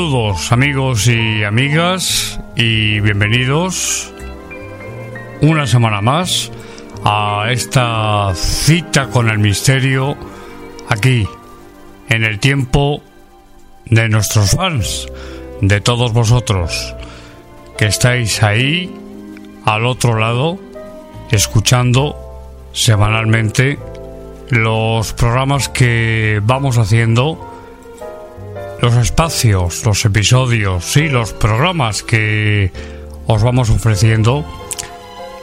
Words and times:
Saludos 0.00 0.50
amigos 0.50 1.08
y 1.08 1.44
amigas 1.44 2.40
y 2.56 3.00
bienvenidos 3.00 4.10
una 5.42 5.66
semana 5.66 6.00
más 6.00 6.50
a 7.04 7.48
esta 7.50 8.34
cita 8.34 9.10
con 9.10 9.28
el 9.28 9.38
misterio 9.38 10.16
aquí 10.88 11.28
en 12.08 12.24
el 12.24 12.38
tiempo 12.38 13.02
de 13.84 14.08
nuestros 14.08 14.52
fans, 14.52 15.06
de 15.60 15.82
todos 15.82 16.14
vosotros 16.14 16.96
que 17.76 17.84
estáis 17.84 18.42
ahí 18.42 18.90
al 19.66 19.84
otro 19.84 20.18
lado 20.18 20.58
escuchando 21.30 22.16
semanalmente 22.72 23.78
los 24.48 25.12
programas 25.12 25.68
que 25.68 26.40
vamos 26.42 26.78
haciendo 26.78 27.49
los 28.80 28.96
espacios, 28.96 29.84
los 29.84 30.04
episodios, 30.04 30.84
sí, 30.84 31.08
los 31.08 31.32
programas 31.32 32.02
que 32.02 32.72
os 33.26 33.42
vamos 33.42 33.70
ofreciendo 33.70 34.44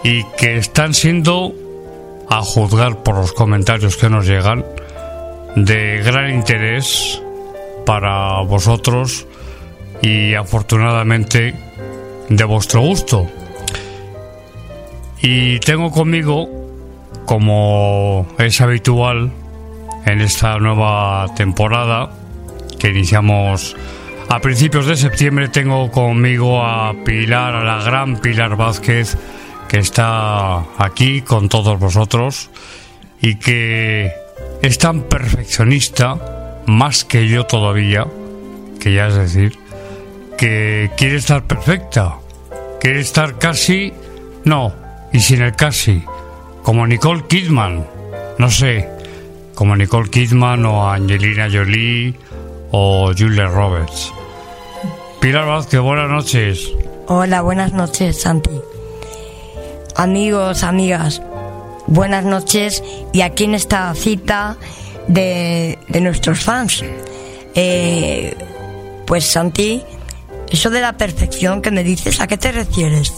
y 0.04 0.24
que 0.38 0.58
están 0.58 0.94
siendo, 0.94 1.54
a 2.30 2.42
juzgar 2.42 3.04
por 3.04 3.16
los 3.16 3.34
comentarios 3.34 3.96
que 3.96 4.10
nos 4.10 4.28
llegan, 4.28 4.66
de 5.56 6.02
gran 6.04 6.32
interés 6.32 7.22
para 7.86 8.42
vosotros 8.42 9.26
y 10.02 10.34
afortunadamente 10.34 11.54
de 12.30 12.44
vuestro 12.44 12.82
gusto. 12.82 13.28
Y 15.22 15.60
tengo 15.60 15.92
conmigo, 15.92 16.50
como 17.26 18.28
es 18.38 18.62
habitual 18.62 19.32
en 20.06 20.22
esta 20.22 20.58
nueva 20.60 21.28
temporada, 21.36 22.12
que 22.80 22.90
iniciamos 22.90 23.76
a 24.30 24.40
principios 24.40 24.86
de 24.88 24.96
septiembre, 24.96 25.48
tengo 25.48 25.90
conmigo 25.90 26.64
a 26.64 26.94
Pilar, 27.06 27.56
a 27.56 27.64
la 27.64 27.84
gran 27.84 28.18
Pilar 28.18 28.58
Vázquez, 28.58 29.18
que 29.70 29.80
está 29.80 30.60
aquí 30.78 31.22
con 31.22 31.50
todos 31.50 31.80
vosotros 31.80 32.50
y 33.22 33.36
que 33.36 34.12
es 34.62 34.78
tan 34.78 35.04
perfeccionista, 35.04 36.64
más 36.66 37.06
que 37.06 37.28
yo 37.28 37.46
todavía, 37.46 38.06
que 38.80 38.94
ya 38.94 39.08
es 39.08 39.16
decir, 39.16 39.58
que 40.38 40.92
quiere 40.98 41.16
estar 41.16 41.44
perfecta, 41.44 42.16
quiere 42.82 43.00
estar 43.00 43.38
casi, 43.38 43.94
no, 44.44 44.74
y 45.14 45.20
sin 45.22 45.42
el 45.42 45.56
casi, 45.56 46.04
como 46.64 46.86
Nicole 46.86 47.24
Kidman, 47.28 47.88
no 48.38 48.52
sé, 48.52 48.90
como 49.56 49.76
Nicole 49.76 50.10
Kidman 50.10 50.66
o 50.66 50.90
Angelina 50.90 51.48
Jolie 51.52 52.14
o 52.72 53.12
Julia 53.18 53.48
Roberts. 53.48 54.12
Pilar 55.20 55.46
Vázquez, 55.46 55.80
buenas 55.80 56.10
noches. 56.10 56.72
Hola, 57.08 57.42
buenas 57.42 57.74
noches, 57.74 58.22
Santi. 58.22 58.62
Amigos, 59.96 60.64
amigas, 60.64 61.22
buenas 61.88 62.24
noches 62.24 62.84
y 63.14 63.22
aquí 63.22 63.46
en 63.46 63.56
esta 63.56 63.94
cita 63.96 64.58
de, 65.08 65.80
de 65.88 66.02
nuestros 66.02 66.44
fans. 66.44 66.84
Eh, 67.56 68.36
pues 69.06 69.26
Santi, 69.26 69.82
eso 70.50 70.70
de 70.70 70.82
la 70.82 70.98
perfección 70.98 71.62
que 71.62 71.72
me 71.72 71.84
dices, 71.84 72.22
¿a 72.22 72.28
qué 72.28 72.38
te 72.38 72.52
refieres? 72.52 73.14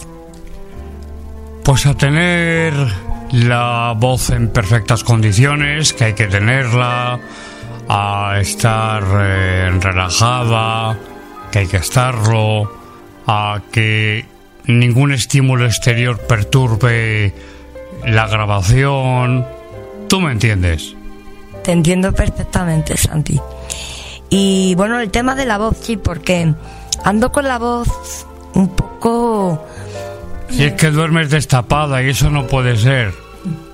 Pues 1.64 1.86
a 1.86 1.94
tener 1.96 2.74
la 3.31 3.94
voz 3.98 4.30
en 4.30 4.50
perfectas 4.50 5.04
condiciones, 5.04 5.94
que 5.94 6.06
hay 6.06 6.14
que 6.14 6.28
tenerla, 6.28 7.20
a 7.89 8.39
estar 8.39 9.03
eh, 9.19 9.72
relajada, 9.81 10.95
que 11.51 11.59
hay 11.59 11.67
que 11.67 11.77
estarlo, 11.77 12.72
a 13.25 13.61
que 13.72 14.25
ningún 14.67 15.11
estímulo 15.11 15.66
exterior 15.66 16.19
perturbe 16.19 17.33
la 18.05 18.27
grabación. 18.27 19.45
¿Tú 20.07 20.22
me 20.22 20.31
entiendes? 20.31 20.95
Te 21.63 21.71
entiendo 21.71 22.13
perfectamente, 22.13 22.95
Santi. 22.95 23.39
Y 24.30 24.75
bueno, 24.75 25.00
el 25.00 25.09
tema 25.09 25.33
de 25.33 25.47
la 25.47 25.57
voz, 25.57 25.77
sí, 25.81 25.97
porque 25.97 26.53
ando 27.03 27.31
con 27.31 27.45
la 27.45 27.57
voz 27.57 28.27
un 28.53 28.69
poco... 28.69 29.65
Si 30.51 30.63
es 30.63 30.74
que 30.74 30.92
duermes 30.92 31.31
destapada 31.31 32.03
y 32.03 32.09
eso 32.09 32.30
no 32.30 32.45
puede 32.45 32.77
ser. 32.77 33.29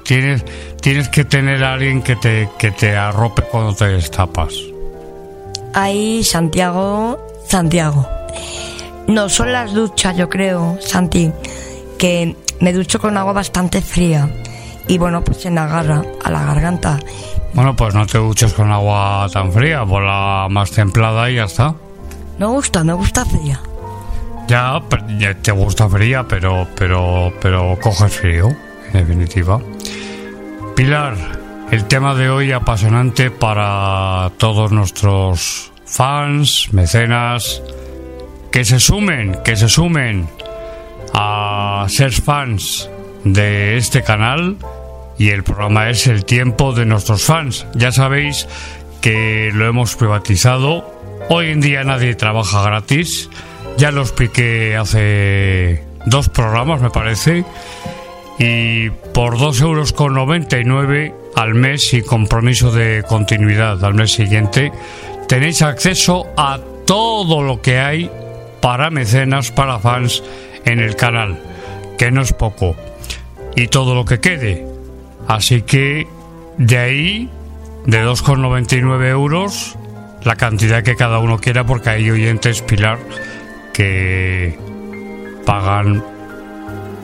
Tienes, 0.06 0.46
tienes 0.82 1.10
que 1.10 1.26
tener 1.26 1.64
a 1.64 1.74
alguien 1.74 2.04
que 2.04 2.16
te, 2.16 2.48
que 2.60 2.70
te 2.72 2.96
arrope 2.96 3.42
cuando 3.42 3.74
te 3.74 3.88
destapas. 3.88 4.54
Ahí, 5.74 6.24
Santiago, 6.24 7.20
Santiago. 7.48 8.08
No, 9.08 9.30
son 9.30 9.52
las 9.52 9.74
duchas, 9.74 10.16
yo 10.16 10.30
creo, 10.30 10.78
Santi, 10.80 11.32
que 11.98 12.36
me 12.60 12.72
ducho 12.72 13.00
con 13.00 13.18
agua 13.18 13.34
bastante 13.34 13.82
fría. 13.82 14.30
Y 14.88 15.00
bueno, 15.00 15.24
pues 15.24 15.42
se 15.42 15.50
me 15.50 15.62
agarra 15.62 16.04
a 16.24 16.32
la 16.32 16.46
garganta. 16.46 17.00
Bueno, 17.54 17.76
pues 17.76 17.96
no 17.96 18.06
te 18.06 18.20
duches 18.20 18.54
con 18.54 18.72
agua 18.72 19.28
tan 19.34 19.52
fría, 19.52 19.86
por 19.86 20.04
la 20.04 20.48
más 20.50 20.70
templada 20.70 21.32
y 21.32 21.36
ya 21.36 21.46
está. 21.46 21.74
Me 22.38 22.46
gusta, 22.46 22.84
me 22.84 22.94
gusta 22.94 23.26
fría. 23.26 23.60
Ya 24.48 24.80
te 25.42 25.52
gusta 25.52 25.90
fría, 25.90 26.26
pero, 26.28 26.68
pero, 26.76 27.34
pero 27.42 27.78
coges 27.82 28.14
frío, 28.14 28.56
en 28.88 28.94
definitiva. 28.94 29.60
Pilar, 30.76 31.16
el 31.72 31.86
tema 31.86 32.16
de 32.16 32.30
hoy 32.30 32.52
apasionante 32.52 33.32
para 33.32 34.30
todos 34.38 34.74
nuestros 34.74 35.72
fans, 35.86 36.74
mecenas, 36.74 37.62
que 38.52 38.66
se 38.66 38.82
sumen, 38.82 39.38
que 39.46 39.56
se 39.56 39.70
sumen 39.70 40.28
a 41.14 41.86
ser 41.88 42.12
fans 42.12 42.90
de 43.24 43.78
este 43.78 44.04
canal 44.04 44.58
y 45.18 45.30
el 45.30 45.44
programa 45.44 45.90
es 45.90 46.08
El 46.08 46.26
tiempo 46.26 46.74
de 46.74 46.86
nuestros 46.86 47.24
fans. 47.24 47.66
Ya 47.74 47.94
sabéis 47.94 48.46
que 49.00 49.52
lo 49.54 49.68
hemos 49.68 49.96
privatizado. 49.96 50.92
Hoy 51.30 51.52
en 51.52 51.62
día 51.62 51.86
nadie 51.86 52.16
trabaja 52.16 52.62
gratis. 52.64 53.30
Ya 53.78 53.92
lo 53.92 54.02
expliqué 54.02 54.76
hace 54.76 55.86
dos 56.06 56.28
programas, 56.28 56.82
me 56.82 56.90
parece. 56.90 57.46
Y 58.38 58.90
por 58.90 59.38
2,99 59.38 61.06
euros 61.06 61.26
al 61.36 61.54
mes 61.54 61.94
y 61.94 62.02
compromiso 62.02 62.72
de 62.72 63.04
continuidad 63.08 63.84
al 63.84 63.94
mes 63.94 64.14
siguiente, 64.14 64.72
tenéis 65.28 65.62
acceso 65.62 66.28
a 66.38 66.60
todo 66.86 67.44
lo 67.44 67.62
que 67.62 67.80
hay 67.80 68.10
para 68.62 68.90
mecenas, 68.90 69.52
para 69.52 69.80
fans 69.80 70.24
en 70.64 70.80
el 70.80 70.96
canal, 70.96 71.40
que 71.98 72.12
no 72.12 72.22
es 72.22 72.34
poco. 72.34 72.76
Y 73.56 73.68
todo 73.68 73.96
lo 73.96 74.06
que 74.06 74.20
quede. 74.20 74.66
Así 75.28 75.62
que 75.62 76.08
de 76.58 76.78
ahí, 76.78 77.30
de 77.86 78.06
2,99 78.06 79.10
euros, 79.10 79.78
la 80.24 80.36
cantidad 80.36 80.84
que 80.84 80.96
cada 80.96 81.20
uno 81.20 81.38
quiera, 81.38 81.66
porque 81.66 81.90
hay 81.90 82.10
oyentes, 82.10 82.62
Pilar, 82.62 82.98
que 83.74 84.58
pagan 85.46 86.04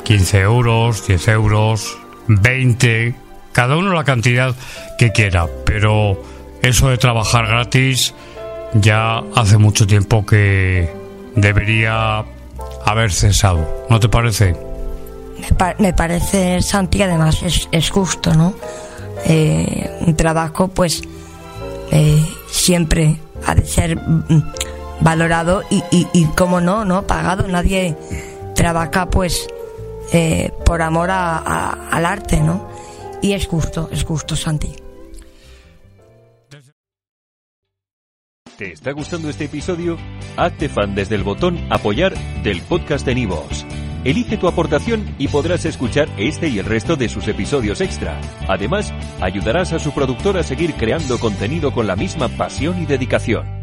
15 0.03 0.39
euros, 0.39 1.07
10 1.07 1.27
euros, 1.29 1.97
20, 2.27 3.15
cada 3.51 3.77
uno 3.77 3.93
la 3.93 4.03
cantidad 4.03 4.55
que 4.97 5.11
quiera, 5.11 5.47
pero 5.65 6.21
eso 6.61 6.89
de 6.89 6.97
trabajar 6.97 7.47
gratis 7.47 8.13
ya 8.73 9.21
hace 9.35 9.57
mucho 9.57 9.85
tiempo 9.87 10.25
que 10.25 10.93
debería 11.35 12.23
haber 12.85 13.11
cesado, 13.11 13.85
¿no 13.89 13.99
te 13.99 14.09
parece? 14.09 14.55
Me, 15.79 15.93
parece, 15.93 16.61
Santi, 16.61 16.99
que 16.99 17.03
además 17.05 17.41
es, 17.71 17.89
justo, 17.89 18.33
¿no? 18.33 18.53
Eh, 19.25 19.89
un 20.05 20.15
trabajo, 20.15 20.67
pues, 20.67 21.01
eh, 21.91 22.25
siempre 22.49 23.17
ha 23.45 23.55
de 23.55 23.65
ser 23.65 23.97
mm, 23.97 24.43
valorado 25.01 25.63
y, 25.69 25.83
y, 25.91 26.25
como 26.37 26.61
no, 26.61 26.85
¿no? 26.85 27.07
Pagado. 27.07 27.47
Nadie 27.47 27.97
trabaja, 28.55 29.07
pues, 29.07 29.47
eh, 30.13 30.51
por 30.65 30.81
amor 30.81 31.09
al 31.11 32.05
arte, 32.05 32.39
¿no? 32.39 32.67
Y 33.21 33.33
es 33.33 33.47
justo, 33.47 33.89
es 33.91 34.03
justo, 34.03 34.35
Santi. 34.35 34.73
¿Te 38.57 38.73
está 38.73 38.91
gustando 38.91 39.29
este 39.29 39.45
episodio? 39.45 39.97
Hazte 40.37 40.69
fan 40.69 40.93
desde 40.93 41.15
el 41.15 41.23
botón 41.23 41.57
Apoyar 41.71 42.13
del 42.43 42.61
podcast 42.61 43.05
de 43.05 43.15
Nivos. 43.15 43.65
Elige 44.03 44.37
tu 44.37 44.47
aportación 44.47 45.15
y 45.17 45.27
podrás 45.27 45.65
escuchar 45.65 46.09
este 46.17 46.47
y 46.47 46.59
el 46.59 46.65
resto 46.65 46.95
de 46.95 47.09
sus 47.09 47.27
episodios 47.27 47.81
extra. 47.81 48.19
Además, 48.47 48.93
ayudarás 49.19 49.73
a 49.73 49.79
su 49.79 49.91
productor 49.91 50.37
a 50.37 50.43
seguir 50.43 50.73
creando 50.73 51.19
contenido 51.19 51.71
con 51.71 51.87
la 51.87 51.95
misma 51.95 52.27
pasión 52.29 52.81
y 52.81 52.85
dedicación. 52.85 53.60